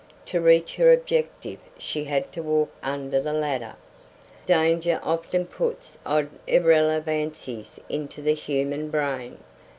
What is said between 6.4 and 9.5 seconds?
irrelevancies into the human brain.